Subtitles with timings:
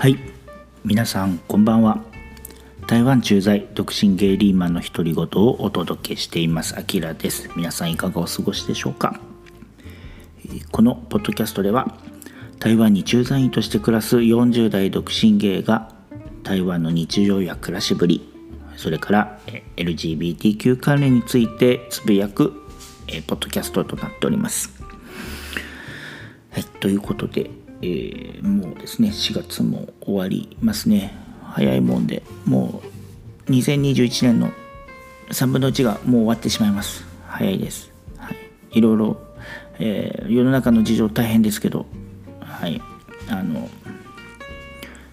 [0.00, 0.18] はい。
[0.82, 2.02] 皆さんこんばんは。
[2.86, 6.74] 台湾駐在独身ゲイリーマンの独り言をお届けしています。
[6.78, 7.50] あきらです。
[7.54, 9.20] 皆さんいかがお過ごしでしょうか？
[10.72, 11.98] このポッドキャストでは
[12.58, 15.92] 台湾に駐在員として暮らす40代独身ゲイが
[16.44, 18.26] 台湾の日常や暮らしぶり
[18.78, 19.38] それから
[19.76, 22.54] LGBTQ 関連についてつぶやく
[23.26, 24.80] ポッドキャストとなっております。
[26.52, 27.50] はい、ということで、
[27.82, 31.14] えー、もうですね4月も終わりますね。
[31.44, 32.80] 早いもんでも
[33.46, 34.52] う2021年の
[35.30, 37.04] 3分の1がもう終わってしまいます。
[37.26, 38.36] 早いです、はい、
[38.72, 39.16] いろいろ、
[39.78, 41.86] えー、世の中の事情大変ですけど
[42.40, 42.80] はい。
[43.28, 43.68] あの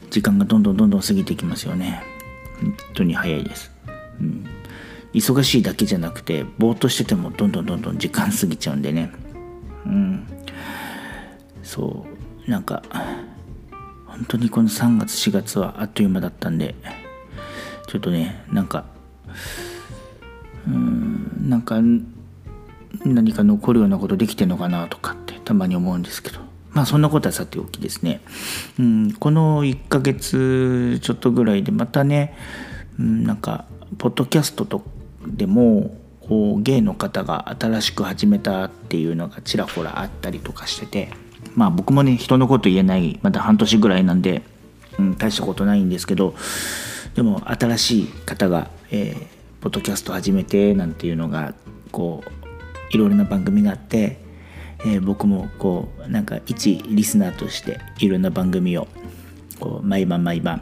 [0.09, 2.03] 時間がどんどんどんどん過ぎていきますよね。
[2.59, 3.71] 本当に早いです、
[4.19, 4.45] うん、
[5.13, 9.11] 忙しいだけじゃなくてぼーっとしててもどんどんどんどん時間過ぎちゃうんでね。
[9.85, 10.27] うん。
[11.61, 12.16] そう。
[12.47, 12.81] なんか
[14.05, 16.75] 本当にこの3月4月はあっという間だったんで
[17.87, 18.85] ちょっとねなんか
[20.65, 21.79] うんなんか
[23.05, 26.39] 何か残るようなことできてんのかなとかってたまに思うんですけど。
[26.71, 28.21] まあそんなことはさておきですね、
[28.77, 32.37] うん、この1ヶ月ちょっとぐらいでまたね、
[32.99, 33.65] うん、なんか
[33.97, 34.83] ポッドキャストと
[35.25, 41.26] でもこうゲイの方が新しく始めたっていうのがちらほらあったりとかしてて。
[41.57, 44.43] まあ僕もね人のこと言えないまだ半年ぐらいなんで、
[44.99, 46.35] うん、大したことないんですけど
[47.15, 49.17] でも新しい方が、えー、
[49.59, 51.55] ポッドキャスト始めてなんていうのが
[51.91, 54.19] こういろいろな番組があって、
[54.81, 58.87] えー、僕もこうなんか一リスナーとしていろんな番組を
[59.59, 60.61] こう毎晩毎晩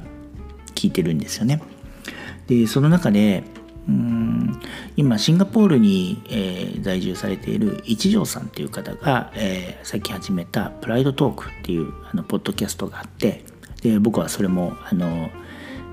[0.76, 1.62] 聞いてるんですよね。
[2.48, 3.44] でその中で
[3.88, 4.60] うん。
[4.98, 13.44] 今シンガポールに、えー、在住されている一条さんという方が、えー、最近始めた「プライドトーク」っていうあのポッドキャストがあって
[13.82, 15.30] で僕はそれもあの、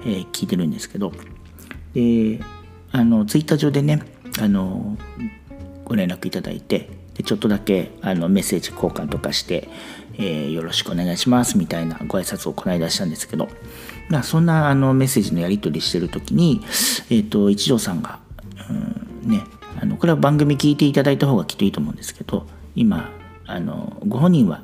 [0.05, 1.13] えー、聞いてるんですけど
[1.95, 2.41] で
[2.93, 4.03] あのツイッター上でね
[4.41, 4.97] あの
[5.85, 9.69] ご連絡いただいてでちょっとだけあのメッセージ交換とかして、
[10.15, 13.57] えー、よろしくお願いしますみたいなご挨拶をこの間したんですけど、まあ、
[14.23, 16.61] そんなあのメッセージのやり取りしてる時に、
[17.11, 18.21] えーと、一条さんが、
[18.69, 19.43] うんね、
[19.81, 23.11] あのこれは番組聞いていただいた方がきっといいと思うんですけど今
[23.47, 24.63] あのご本人は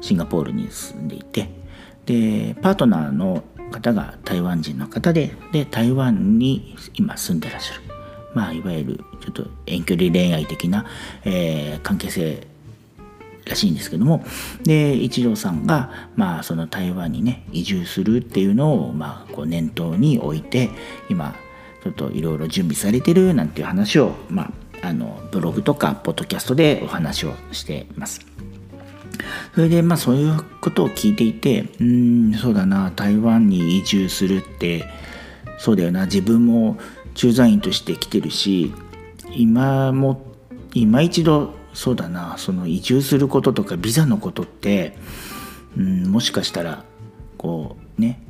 [0.00, 1.50] シンガポールに住んでいて
[2.06, 7.82] でパートナーの方が台湾人の方でで台湾に今住んでらっしゃる、
[8.34, 10.86] まあ、いわゆるちょっと遠距離恋愛的な、
[11.24, 12.46] えー、関係性
[13.48, 14.24] らしいんですけども
[14.62, 20.70] で一条さんが、まあ、その台湾にね移住するっていうのを、まあ、こう念頭に置いて
[21.08, 21.34] 今
[21.82, 28.20] ちょっといろいろ準備されてるなんていう話を、まあ、あのブログとかポッドキャストでお話をしてます。
[29.54, 34.84] それでまあそういうことを聞いていてうんそうだな台湾に移住するって
[35.58, 36.78] そうだよな自分も
[37.14, 38.72] 駐在員として来てるし
[39.34, 40.22] 今も
[40.72, 44.96] 今一度そうだなその移住することとかビザのことって、
[45.76, 46.84] うん、もしかしたら
[47.36, 48.20] こうね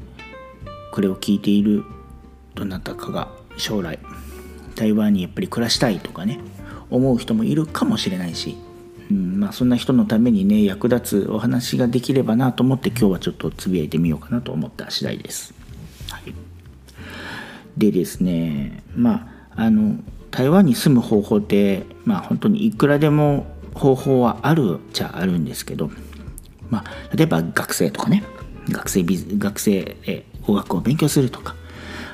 [0.93, 1.85] これを聞いている
[2.55, 3.99] どなたかが将来
[4.75, 6.41] 台湾にやっぱり暮らしたいとかね
[6.91, 8.57] 思う人もいるかもしれないし、
[9.11, 15.55] うんまあ、そんな人のためにね役立つお話ができればなと思って今日はちょっとつぶやいてみようかなと思った次第です。
[16.11, 16.35] はい、
[17.77, 19.97] でですねまああの
[20.31, 25.91] 台湾に住む方法ってまあ本当にいくらでも方法はあるっちゃあるんですけど、
[26.71, 28.25] まあ、例えば学生とかね。
[28.71, 31.57] 学生ビ学生で語学を勉強するとか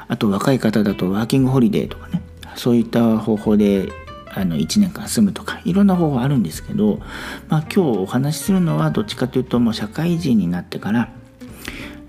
[0.06, 2.22] あと若い方だとワーキングホリデーとかね。
[2.56, 3.88] そういった方法で
[4.32, 7.00] あの1年間住むとかいろんな方法あるんですけど、
[7.48, 11.12] まあ、今日お話しするのはどっちかというともう社会人になってから、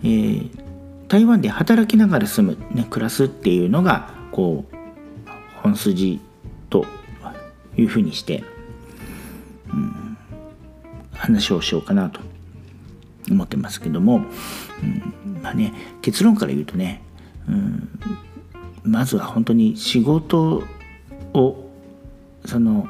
[0.03, 0.49] えー、
[1.07, 4.74] 台湾で働きながら住む、ね、暮らすっていうのがこう
[5.65, 6.21] 本筋
[6.69, 6.85] と
[7.75, 8.43] いうふうにして、
[9.73, 10.15] うん、
[11.11, 12.19] 話をしようかなと
[13.31, 14.19] 思ってますけども、う
[14.85, 15.73] んまあね、
[16.03, 17.01] 結論から言うとね、
[17.49, 17.89] うん、
[18.83, 20.61] まずは本当に仕事
[21.33, 21.69] を
[22.45, 22.87] その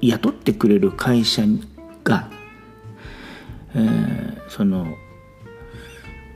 [0.00, 1.42] 雇ってくれる会社
[2.02, 2.30] が、
[3.74, 4.86] えー、その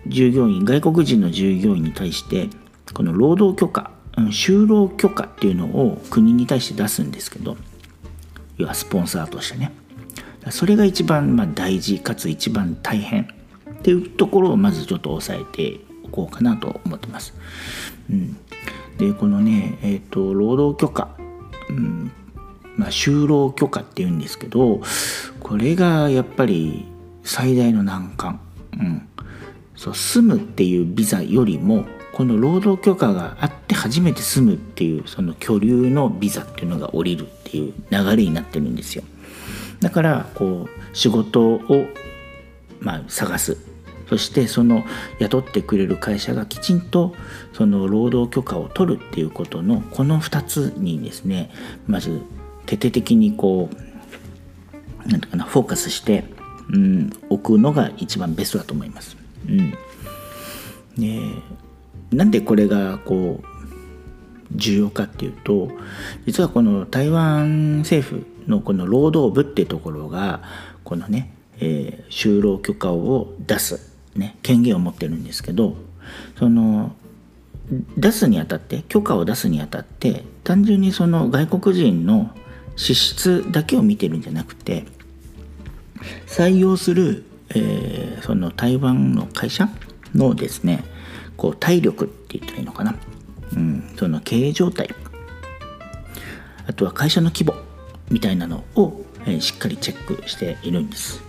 [0.06, 2.50] 従業員外国人の従業員に対して
[2.92, 3.90] この労働許可
[4.28, 7.56] 就労許可っていうのを国に対して出すんですけど
[8.56, 9.72] 要はスポンサーとしてね。
[10.50, 13.28] それが一番ま大事かつ一番大変
[13.70, 17.34] っていうところをまずちょっと押さえておこうかなと思ってます。
[18.10, 18.36] うん、
[18.96, 21.08] でこのね、えーと、労働許可、
[21.68, 22.10] うん。
[22.76, 24.80] まあ、就労許可っていうんですけど
[25.40, 26.86] これがやっぱり
[27.22, 28.40] 最大の難関、
[28.72, 29.06] うん、
[29.76, 39.04] そう住むっていうビザよりもこの労働許可があって初めて住むっていうその居留のビザっていうのが下りるっていう流れになってるんですよ
[39.80, 41.86] だからこう仕事を
[42.80, 43.56] まあ探す
[44.08, 44.84] そしてその
[45.20, 47.14] 雇ってくれる会社がきちんと
[47.52, 51.50] その労働許可を取るっていうことのこの2つにですね
[51.86, 52.20] まず
[52.66, 56.24] 徹底的にこうなんていうかなフォーカスして、
[56.70, 59.16] うん、置くのが一番ベストだと思います。
[59.48, 59.70] うん、
[60.98, 61.20] で
[62.12, 63.46] なんでこれがこう
[64.52, 65.70] 重要かっていうと
[66.26, 70.42] 実はこの台湾政府のこの労働部っていうところが
[70.84, 75.76] このね、えー、就労許可を出す、ね、権限を持ってるんですけど
[76.38, 76.94] その
[77.96, 82.30] 出すにあたって許可を出すにあたって単純にその外国人の
[82.74, 84.84] 資質だけを見てるんじゃなくて
[86.26, 89.68] 採用する、えー、その台湾の会社
[90.14, 90.82] のですね
[91.40, 92.94] こう体力って言ったらいいのかな、
[93.56, 94.90] うん、その経営状態。
[96.66, 97.54] あとは会社の規模
[98.10, 101.22] みたいなのを、えー、しっかりチェックしているんです。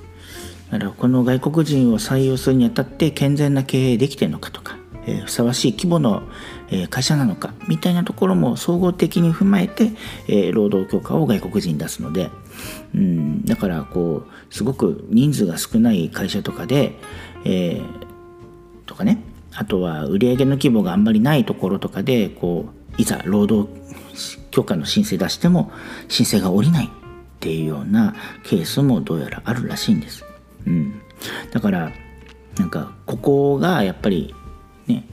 [0.69, 6.23] だからこの外国人を採用するにあたって健全な経営できてるのかとか、えー、ふさわしい規模の、
[6.69, 9.91] えー、会社なのかみたいなところも総合的に踏まえて、
[10.27, 12.29] えー、労働許可を外国人に出すので、
[12.93, 16.99] うん、だからこうすごく人数が少ない会社とかで、
[17.45, 17.83] えー、
[18.85, 23.69] とかねあとは売上の規模があんまりないところとかでこういざ労働
[24.51, 25.71] 許可の申請出しても
[26.07, 26.89] 申請が下りないっ
[27.39, 30.25] ていうようなケースもどうやらあるらしいんです。
[30.67, 31.01] うん、
[31.51, 31.91] だから
[32.57, 34.35] なんかここがやっぱり
[34.87, 35.05] ね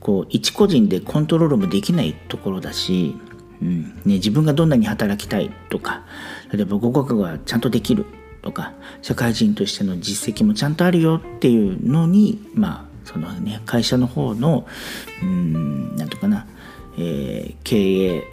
[0.00, 3.14] こう一個人でコントロールもできないところだし、
[3.62, 6.02] うんね、自分がどんなに働きたいとか
[6.52, 8.06] 例えば語学がちゃんとできる
[8.42, 14.66] とか社会人としての実績もちゃんとあるよっていうのにまあそのね会社の方の
[15.22, 16.46] うんなんとかな、
[16.98, 18.24] えー、経営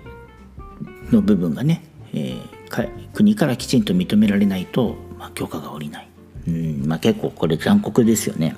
[1.11, 1.81] の部分がね、
[2.13, 6.07] えー、国からきちんと認められないと、まあ、許可が下りない。
[6.47, 8.55] うんまあ、結構これ残酷ですよね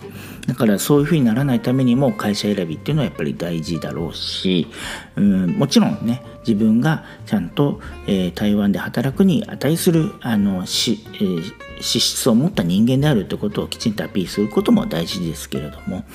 [0.48, 4.68] だからそういうふうにならないためにも会社選びっていうのはやっぱり大事だろうし
[5.16, 16.06] うんもちろんね自分がちゃんと、えー、台湾で働くに値するあのし、えー、資質を持った人間であるということをきちんとアピールすることも大事ですけれども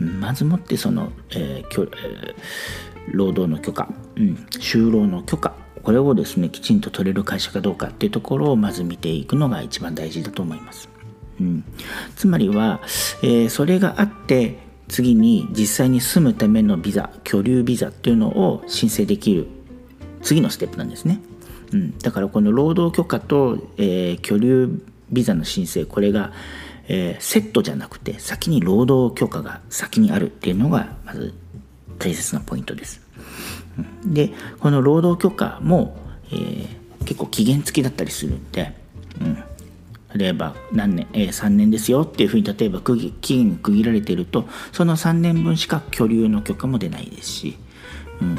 [0.00, 2.34] まずもってその、えーえー、
[3.12, 10.95] 労働の許可、うん、就労の許可これをですねきちんと取れる会社かどうかっていうところをまず見ていくのが一番大事だと思います。
[11.40, 11.64] うん、
[12.16, 12.80] つまりは、
[13.22, 19.48] えー、それがあって次に実際に住むためのビザ居留ビザっていうのを申請できる
[20.22, 21.20] 次のステップなんですね、
[21.72, 24.80] うん、だからこの労働許可と、えー、居留
[25.10, 26.32] ビザの申請これが、
[26.88, 31.34] えー、セットじゃなくて先に労働許可が先にあるっていうのがまず
[31.98, 33.00] 大切なポイントです、
[34.04, 35.96] うん、でこの労働許可も、
[36.26, 36.68] えー、
[37.04, 38.72] 結構期限付きだったりするんで、
[39.20, 39.42] うん。
[40.16, 47.58] 例えば何年、えー、3年ですよっていうふうに例えば期限が区切られてるとその3年分しか居留の許可も出ないですし、
[48.20, 48.38] うん、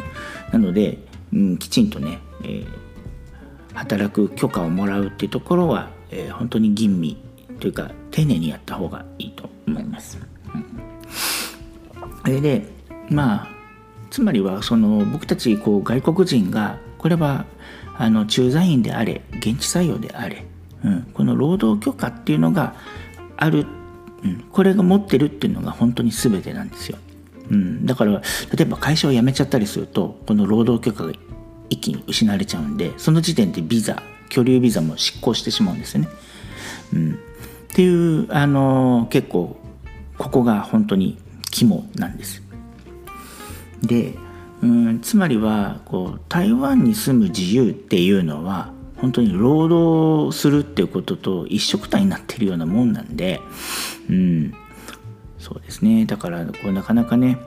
[0.51, 0.97] なので、
[1.33, 2.67] うん、きちんとね、えー、
[3.73, 7.17] 働く許可をもらうっていうところは、えー、本当に吟味
[7.59, 10.17] というか丁寧にやった方がいいと思います。
[10.53, 10.65] うん、
[12.23, 12.65] それで
[13.09, 13.47] まあ
[14.09, 17.45] つまりはその僕たちこう外国人がこれは
[17.97, 20.45] あの駐在員であれ現地採用であれ
[20.83, 22.75] うん、この労働許可っていうのが
[23.35, 23.65] ある、
[24.23, 26.97] うん、これが持ってるっていうのが本当に全てなんですよ、
[27.49, 28.21] うん、だから例
[28.61, 31.13] えば会社を辞めちゃったりするとこの労働許可が
[31.69, 36.09] 一気に失われちゃうんでその時点でビザ居留ビザも失効してしまうんですよね、
[36.93, 37.15] うん、っ
[37.73, 39.57] ていうあの結構
[40.17, 41.17] ここが本当に
[41.51, 42.41] 肝なんです。
[43.81, 44.15] で
[44.61, 44.99] うん。
[45.01, 53.39] つまりはこう台湾に住む自由っていうのは本当に労働するっていうことと一緒くたになってるようなもんなんで、
[54.09, 54.53] うん、
[55.37, 56.05] そうですね。
[56.05, 57.37] だからこうなかなかね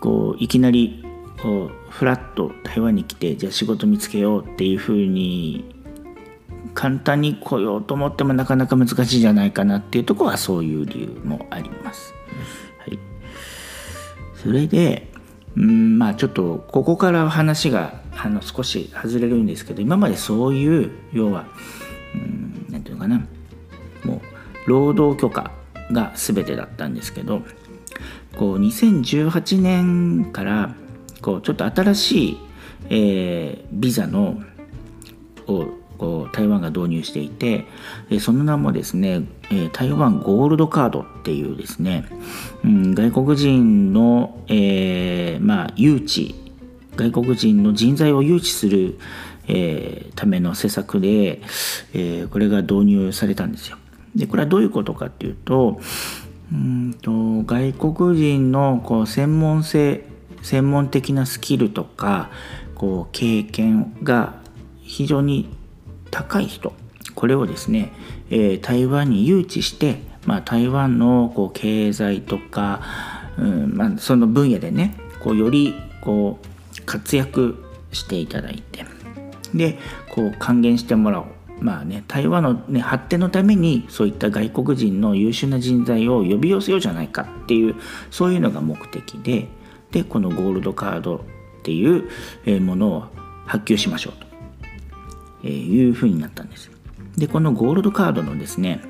[0.00, 1.04] こういきなり
[1.42, 5.74] こうフラッと台湾に来てじゃあ仕事見つけようっていうふうに
[6.74, 12.14] 簡単に来ようと思ってもなかなか難しいじゃないかなっていうとこはそういう理由もあります。
[12.78, 12.98] はい、
[14.34, 15.10] それで
[15.56, 21.46] うんまあちょっとここから話があの少し外れるんですけど今までそういう要は
[22.68, 23.26] 何て言うのかな。
[24.04, 24.16] も
[24.66, 25.50] う労働許可
[25.90, 27.42] が全てだったんですけど
[28.36, 30.74] こう2018年から
[31.22, 32.38] こうちょっと新しい、
[32.88, 34.40] えー、ビザの
[35.46, 35.66] を
[35.98, 37.66] こう台湾が導入していて
[38.20, 39.22] その名もですね
[39.72, 42.06] 台湾ゴールドカードっていうですね、
[42.64, 46.49] うん、外国人の、えー、まあ、誘致
[47.00, 48.98] 外国人の人材を誘致する、
[49.48, 51.40] えー、ための施策で、
[51.94, 53.78] えー、これが導入されたんですよ。
[54.14, 55.80] でこれはどういうことかっていうと
[56.52, 57.10] うんと
[57.44, 60.04] 外国人のこう専門性
[60.42, 62.30] 専門的なスキルとか
[62.74, 64.34] こう経験が
[64.82, 65.48] 非常に
[66.10, 66.74] 高い人
[67.14, 67.92] これをですね、
[68.30, 72.82] えー、台湾に誘致して、まあ、台湾のこう経済とか、
[73.38, 76.59] うんまあ、その分野でねこうよりこう
[76.90, 78.84] 活躍していただいて。
[79.54, 79.78] で
[80.08, 81.26] こう還元してもらおう。
[81.60, 87.76] まあね台湾の、ね、発展のためにそういった外国人の優秀な人材を呼び寄せようじゃないかっていう
[88.10, 89.48] そういうのが目的で。
[89.92, 91.20] でこのゴールドカードっ
[91.62, 93.04] ていうものを
[93.44, 94.12] 発給しましょう
[95.42, 95.48] と。
[95.48, 96.70] いうふうになったんです。
[97.16, 98.80] でこのゴールドカードのですね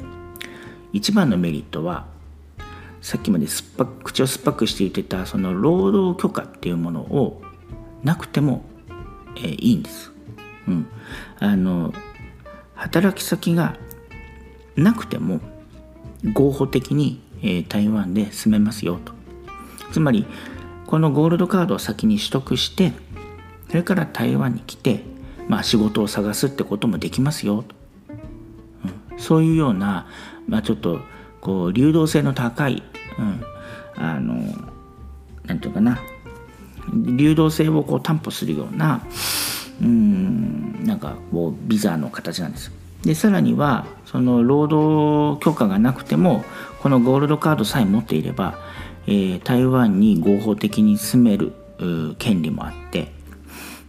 [0.92, 2.06] 一番のメリットは
[3.00, 7.42] さっきまで酸っぱ口を酸っぱくして言ってたその労働許可っていうものを
[8.04, 8.64] なくても、
[9.36, 10.12] えー、いいんです。
[10.68, 10.86] うん、
[11.38, 11.92] あの
[12.74, 13.76] 働き先が
[14.76, 15.40] なくても
[16.32, 19.12] 合法的に、えー、台湾で住めますよと。
[19.92, 20.26] つまり
[20.86, 22.92] このゴールドカードを先に取得して
[23.68, 25.02] それから台湾に来て、
[25.48, 27.74] まあ、仕事を探すってこともできますよと、
[29.12, 30.06] うん、そういうような、
[30.48, 31.00] まあ、ちょっと
[31.40, 32.82] こう流動性の高い、
[33.18, 33.44] うん、
[33.96, 34.34] あの
[35.44, 35.98] なんていうかな。
[36.92, 39.02] 流動性をこう担保するような
[39.82, 42.72] うんなんかこうビザの形なんです。
[43.02, 46.44] でさらにはその労働許可がなくても
[46.82, 48.58] このゴールドカードさえ持っていれば
[49.06, 51.52] えー、台湾に合法的に住める
[52.18, 53.12] 権利もあって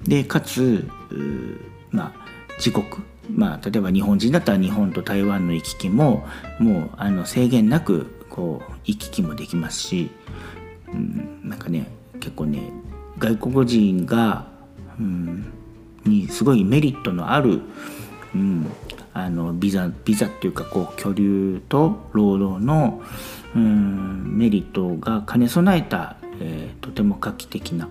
[0.03, 0.87] でかつ
[1.91, 2.25] まあ
[2.57, 2.85] 自国
[3.29, 6.25] まあ例えば日本人だったら日本と台湾の行き来も
[6.59, 10.09] もうあの制限なくこう行き来もできますし、
[10.91, 11.87] うん、なんかね
[12.19, 12.71] 結構ね
[13.21, 14.47] 外国人が、
[14.99, 15.53] うん、
[16.05, 17.61] にすごいメリットのある、
[18.33, 18.65] うん、
[19.13, 23.01] あのビザビザっていうかこう居留と労働の、
[23.55, 27.89] うんメリットが兼ね備えた、えー、とても画期的な、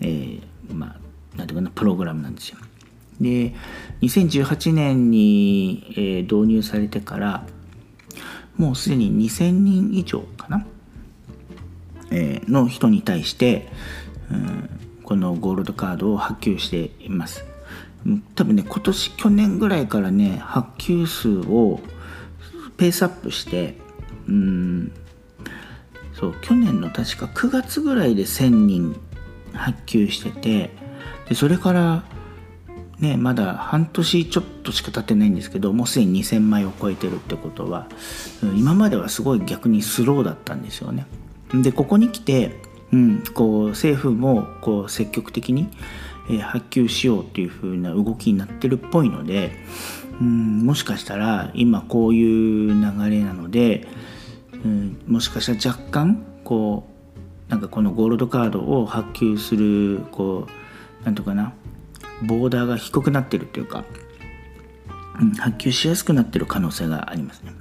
[0.00, 0.40] えー、
[0.74, 0.96] ま
[1.34, 2.58] あなんていうかなプログラムなんですよ。
[3.20, 3.54] で
[4.00, 7.46] 2018年に、えー、導入されてから
[8.56, 10.24] もうすでに2000人以上、
[12.12, 13.68] え、の人に対して、
[14.30, 14.70] うん、
[15.02, 17.44] このゴールドカードを発給しています。
[18.34, 21.80] 多分ね今年去年ぐらいからね発給数を
[22.76, 23.76] ペースアップして
[24.28, 24.92] うん
[26.14, 29.00] そう去年の確か9月ぐらいで1,000人
[29.52, 30.70] 発給してて
[31.28, 32.04] でそれから
[32.98, 37.86] ねまだ半年ちょっとしか経ってないんですけどもうすでに2,000枚を超えてるってことは
[38.56, 41.06] 今まではすごい逆にスローだったんですよね。
[41.54, 42.60] でここに来て、
[42.92, 45.68] うん、こう政府もこう積極的に、
[46.30, 49.52] えー、発給しようっていう風な動きになってるっぽいので、
[50.20, 53.86] うん、もしかしたら今こういう流れなので、
[54.64, 56.88] うん、もしかしたら若干こ
[57.48, 60.46] うなんかこのゴールドカードを発給するこ
[61.02, 61.52] うなんとかな
[62.22, 63.84] ボーダーが低くなってるっていうか、
[65.20, 67.52] うん、発給しやすくなってる可能性がありますね。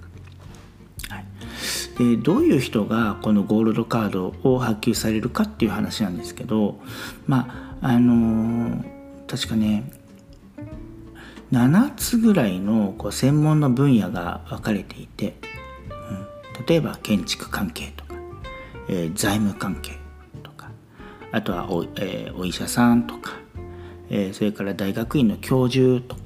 [2.02, 6.80] でどういう人がこのゴールドカードを発給されるかっていう話なんですけど
[7.28, 8.84] まああの、
[9.28, 9.92] 確かね
[11.52, 15.36] 7つぐらいのこう専門の分野が分かれていて
[15.90, 18.16] うん例えば建築関係とか、
[18.90, 19.98] えー、財務関係
[20.42, 20.72] とか
[21.32, 23.34] あとはお,、えー、お医者さんとか、
[24.10, 26.21] えー、それから大学院の教授とか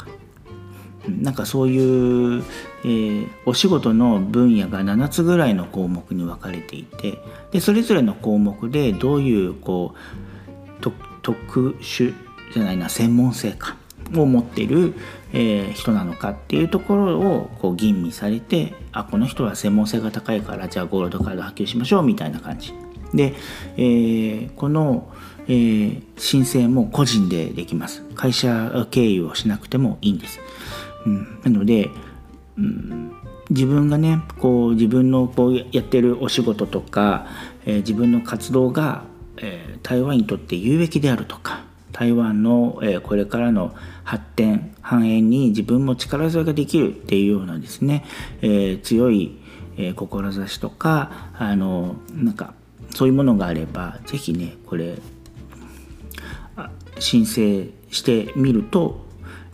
[1.10, 2.44] なんかそういう、
[2.84, 7.20] えー、お仕事の分野が7つぐらいの項目に分かれていて
[7.52, 10.16] でそれぞれの項目でどういうこう
[11.26, 12.14] 特殊
[12.54, 13.78] じゃないな専門性か
[14.16, 14.94] を持ってる、
[15.34, 22.74] えー、人なのかっていうところをこう吟味されてあこの人は専門性が高いからじゃあゴールドカード発給しましょうみたいな感じ。
[23.16, 23.34] で、
[23.78, 25.12] えー、この、
[25.48, 28.04] えー、申請も個人でできます。
[28.14, 30.40] 会社経由をしなくてもいいんです、
[31.06, 31.90] うん、なので、
[32.58, 33.12] うん、
[33.50, 37.28] 自分がねこう自分のこうやってるお仕事とか、
[37.66, 39.04] えー、自分の活動が、
[39.38, 48.04] えー、台湾にとって有益であるとか台湾の、えー、これからの発展繁栄に自分も力添えができるっていうようなですね、
[48.42, 49.38] え、強い、
[49.78, 52.54] え、志とかあのなんか
[52.94, 54.98] そういうものがあれば是非ねこれ
[57.00, 59.05] 申請してみると、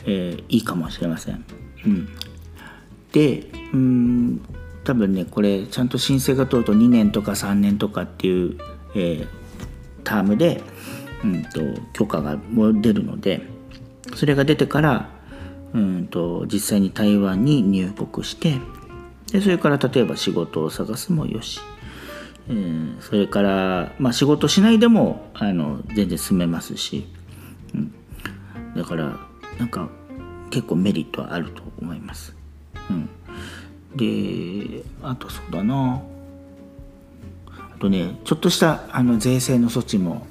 [0.05, 1.43] えー、いいかもしれません。
[1.85, 2.09] うん、
[3.11, 4.41] でうん
[4.83, 8.57] 多分ねこれちゃんと申請が通ると2年とか3年とかっていう、
[8.95, 9.27] えー、
[10.03, 10.61] タームで、
[11.23, 11.59] うんと、
[11.93, 12.37] 許可が
[12.81, 13.41] 出るので
[14.15, 15.09] それが出てから
[15.73, 18.57] うんと実際に台湾に入国して
[19.31, 21.61] でそれから例えば仕事を探すもよし、
[22.49, 27.07] うん、それから、まあ、仕事しないでもあの全然住めますし、
[27.73, 27.93] うん、
[28.75, 29.17] だから
[29.61, 29.87] なんか
[30.49, 32.35] 結構メリットはあると思います。
[32.89, 33.09] うん、
[33.95, 36.01] であとそうだな
[37.47, 40.25] あとねちょっとしたあの税制の措置も、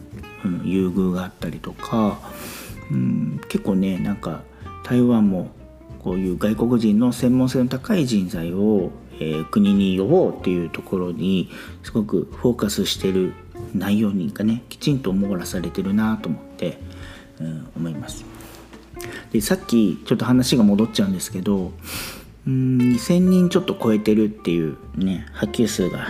[0.45, 2.19] うん、優遇があったりとか、
[2.91, 4.43] うん、結構ねなんか
[4.83, 5.53] 台湾も
[6.01, 11.51] こういう外国人の専門性の高い人材を、えー、国に呼ぼうっていうところに
[11.85, 13.35] すごくフォーカスしてる
[13.77, 16.81] 内容にがねきちんと網羅されてるなと思って、
[17.39, 18.30] うん、思います。
[19.33, 21.73] でさっきちょっと話が戻っちゃうんですけど
[22.47, 26.09] うん2,000人ちょっと超えてるっていうね発給数が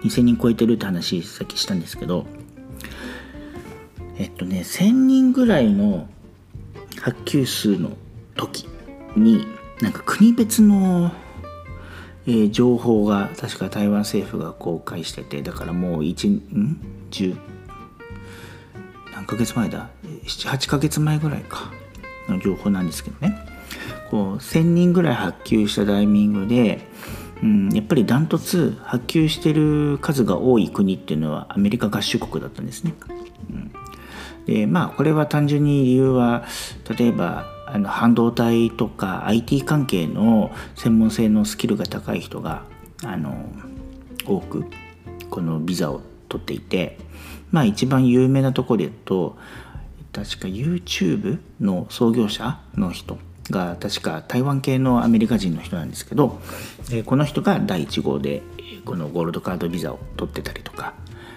[0.00, 2.26] 2,000人超えてるって話さっきしたんですけど
[4.18, 6.08] えっとね1,000人ぐらいの
[7.00, 7.96] 発給数の
[8.36, 8.68] 時
[9.16, 9.46] に
[9.80, 11.12] なんか国別の、
[12.26, 17.36] えー、情報が確か台湾政府が公開しててだからもう1ん？10
[19.12, 19.90] 何ヶ月前だ
[20.24, 21.72] ？78ヶ月前ぐらいか。
[22.28, 23.36] の情報なんですけどね
[24.10, 26.86] こう1,000人ぐらい発給したタイミングで、
[27.42, 32.94] うん、やっぱりダントツ発給してる数が多い国っていうのはアメリカ合衆国だったんですね。
[33.50, 33.72] うん、
[34.46, 36.44] でまあこれは単純に理由は
[36.96, 42.62] 例えばあの半導体とか IT 関係の専門性のスキルが高い人が
[43.04, 43.50] あの
[44.24, 44.64] 多く
[45.30, 46.98] このビザを取っていて
[47.50, 49.36] まあ一番有名なところで言うと
[50.16, 53.18] 確か YouTube の創業者の人
[53.50, 56.40] が確か台湾系のアメリカ人の人なんですけど
[57.04, 58.42] この人が第1号で
[58.86, 60.94] このゴールドカードビザを取ってたりとか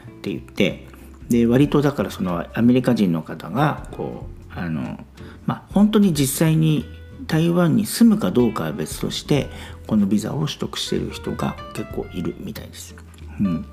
[0.10, 0.88] って言って
[1.28, 4.98] で割とだからそのアメリカ人の方がこうあの
[5.46, 6.86] まあ本当に実際に
[7.28, 9.50] 台湾に住むかどうかは別として
[9.88, 12.96] このビザを取得してる人が結構いるみたいです。
[13.42, 13.66] うん、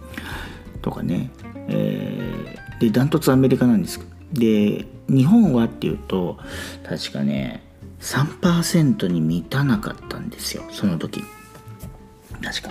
[0.83, 1.31] とかね、
[1.69, 4.01] えー、でダントツアメリカなんです
[4.33, 6.39] で日本はっていうと
[6.89, 7.63] 確かね
[8.01, 11.23] 3%に満たなかったんですよその時。
[12.43, 12.69] 確か。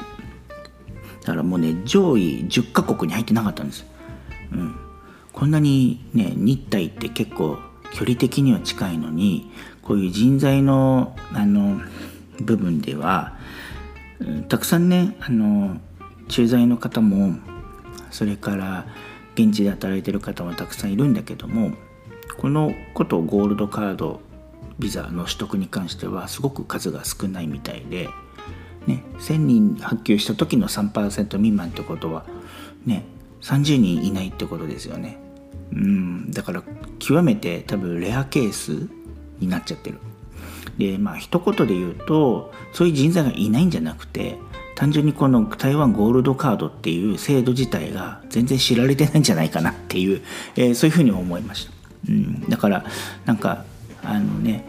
[1.21, 3.85] だからもうね上位10カ国に入ってなかったんです。
[4.51, 4.75] うん。
[5.33, 7.57] こんなにね日体って結構
[7.93, 11.81] 距離的には近いのにこういう人材のあの
[12.39, 13.37] 部分では、
[14.49, 15.77] たくさんねあの
[16.27, 17.37] 駐在の方も
[18.11, 18.85] それから
[19.35, 21.71] 現地で働いてる方はたくさんいるんだけども
[22.37, 24.21] このことをゴールドカード
[24.79, 28.09] ビザの取得に関してはすごく数が少ないみたいで、
[28.87, 32.25] ね、1,000人発給した時の3%未満ってことは
[32.85, 33.05] ね
[33.41, 35.19] 30人いないってことですよね。
[35.71, 36.63] うんだから
[36.99, 38.89] 極めて多分レアケース
[39.39, 39.99] になっちゃってる。
[40.77, 44.37] でまあ一言で言うとそういう人材がいないんじゃなくて
[44.75, 50.21] 単純にこの台湾ゴールドカードっていう制度自体が全然知られてないんじゃないかなっていう、
[50.55, 51.71] えー、そういうふうに思いました。
[52.09, 52.85] うん、だから
[53.25, 53.65] なんか
[54.03, 54.63] あのね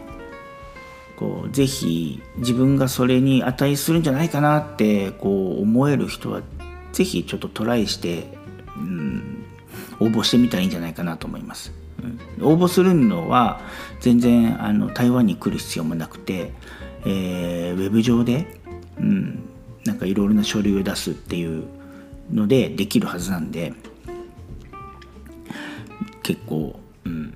[1.17, 6.41] こうぜひ自分がそれに値するんじゃないかなってこう思える人は
[6.93, 8.27] ぜひちょっとトライして、
[8.77, 9.45] うん、
[9.99, 11.73] 応募してみたらいいんじゃないかなと思います。
[12.39, 13.61] うん、応募するのは
[13.99, 16.53] 全然あの台湾に来る必要もなくて、
[17.05, 18.61] えー、ウェブ上で、
[18.99, 19.46] うん、
[19.87, 21.65] なんかいろいろな書類を出すっていう
[22.31, 23.73] のでできるはずなんで
[26.23, 27.33] 結構、うん、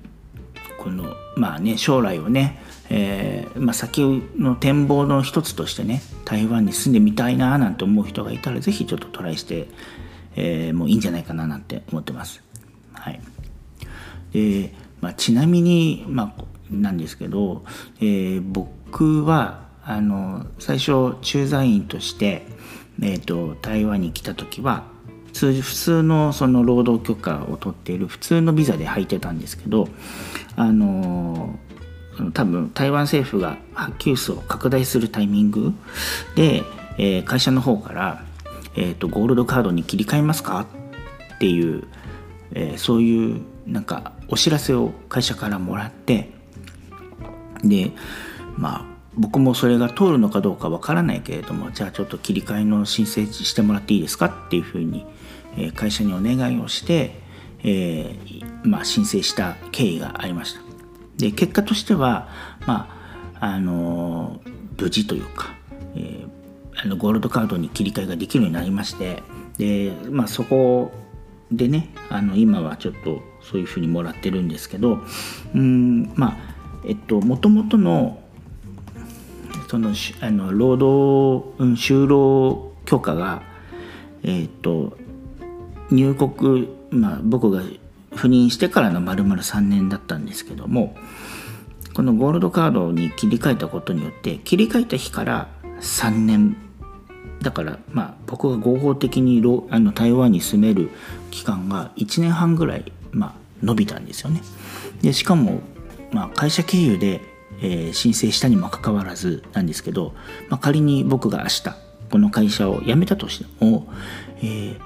[0.78, 2.60] このまあね将来をね
[2.94, 4.02] えー、まあ、先
[4.36, 9.66] の展望の一つとしてね台湾に住んでみたいななんて思う人がいたら是非ちょっとトライして、
[10.36, 12.42] えー、もういいんじゃないかななんて思ってます。
[12.92, 13.20] はい
[14.32, 17.64] でまあ、ちなみに、まあ、なんですけど、
[17.98, 22.46] えー、僕はあの最初駐在員として、
[23.00, 24.84] えーと、台湾に来た時は
[25.34, 29.88] 普通のその労働許可を取っている普通のビザで入ってたんですけど
[30.56, 31.58] あの
[32.34, 35.72] 多分台湾政府が発給数を拡大するタイミング
[36.36, 36.62] で、
[36.98, 38.24] えー、会社の方から、
[38.76, 40.66] えーと、ゴールドカードに切り替えますか？
[41.34, 41.84] っていう、
[42.52, 46.30] えー、そういうなんかお知らせを会社からもらって
[47.64, 47.90] で
[48.56, 55.06] まあ僕もそれが通るのかどうかわからないけれどもじゃあちょっと切り替えの申請してもらっていいですかっていうふうに、
[55.74, 57.20] 会社にお願いをして、
[57.62, 60.60] えー、まあ、申請した経緯がありました。
[61.16, 62.28] で結果としては
[62.66, 62.88] ま
[63.40, 64.40] ああの
[64.78, 65.54] 無事というか、
[65.94, 66.28] えー、
[66.74, 69.22] あのゴールドカードに切り替えができるようになりまして
[69.58, 70.92] で、まあ、そこ
[71.50, 75.00] でねあの今はちょっとそういうふうにもらってるんですけど
[75.54, 76.36] うんまあ
[76.86, 78.21] えっともともとの
[79.72, 83.42] そのあの労働、うん、就労許可が
[84.22, 84.98] えっと
[85.90, 87.62] 入国、まあ、僕が
[88.10, 90.94] 赴任してからの丸々3年だったんですけども
[91.94, 95.48] このゴールドカードに切り替えたことによって切り替えた日から
[95.80, 96.54] 3年
[97.40, 100.90] だからまあ僕が合法的にあの台湾に住める
[101.30, 104.42] 期間が1年半ぐらい、まあ、伸びたんですよね。
[105.00, 105.60] でしかも、
[106.12, 107.31] まあ、会社経由で、
[107.62, 110.14] え、申請したにもかかわらずなんですけど、
[110.48, 111.62] まあ、仮に僕が明日
[112.10, 113.88] この会社を辞めたとしても、
[114.38, 114.80] えー、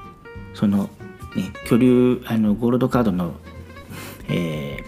[0.55, 0.91] その、
[1.35, 3.35] ね、居留あのゴールドカードの、
[4.29, 4.79] え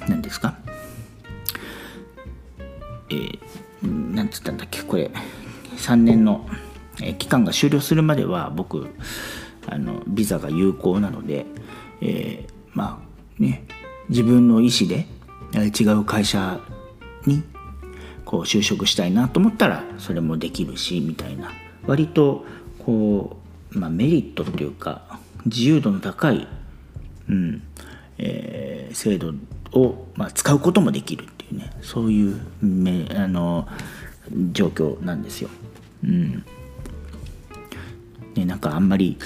[0.00, 0.58] ー、何ですか
[3.10, 5.10] えー、なんつったんだっけこれ
[5.76, 6.46] 3年の
[7.00, 8.88] え期間が終了するまでは僕
[9.66, 11.46] あのビザが有効なので、
[12.00, 13.64] えー、まあね
[14.08, 15.06] 自分の意思で
[15.54, 16.60] 違う会社
[17.28, 17.44] に
[18.24, 21.50] こう就職したいなと思ったらそれもできるしみたいな。
[21.86, 22.44] 割と
[22.84, 23.38] こ
[23.72, 26.46] う、まあ、メリットっていうか自由度の高い、
[27.28, 27.62] うん
[28.18, 29.32] えー、制度
[29.72, 31.72] を、まあ、使うこともできるっていうね。
[31.80, 33.66] そういうめあの
[34.52, 35.48] 状況なんですよ。
[36.04, 36.44] うん。
[38.34, 39.18] ね、なんかあんまり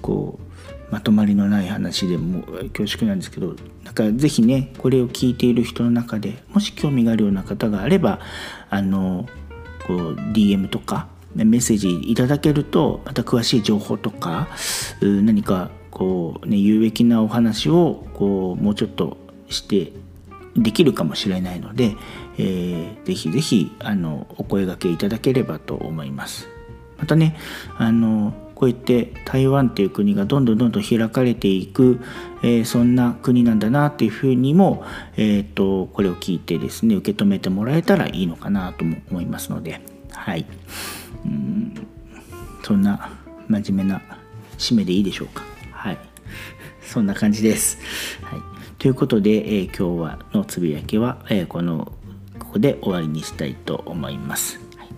[0.00, 3.56] こうまとまりのない話でも恐縮なんですけど
[3.94, 8.18] なんか是非ねこれを聞いている人の中でもし興味があるような方があれば
[8.68, 9.26] あの
[9.86, 14.48] こう DM とかメッセージいただけるとまた詳しい情報とか
[15.00, 19.16] 何かこう、ね、有益なお話をこうもうちょっと
[19.48, 19.92] して
[20.56, 21.96] できるかもしれないので、
[22.38, 26.48] えー、ぜひぜひあのお声がけいただければと思います。
[26.98, 27.36] またね
[27.76, 32.00] あのこうやって台湾っていう国がどんどんどんどん開かれていく、
[32.42, 34.84] えー、そんな国なんだなっていうふうにも、
[35.16, 39.80] えーと、これを聞いてですね受け止めてもらえたらいいのかなとも思いますので。
[40.10, 40.46] はい。
[41.24, 41.74] うん。
[42.62, 43.10] そんな
[43.48, 44.00] 真面目な
[44.56, 45.42] 締めでいいでしょうか。
[45.72, 45.98] はい。
[46.82, 47.78] そんな感じです、
[48.22, 48.40] はい、
[48.78, 51.92] ということで、えー、今日はのつぶやきは、えー、この
[52.38, 54.88] ここで終わりにしたいと思います、はい、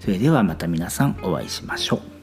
[0.00, 2.13] それではまた皆さんお会いしましょう。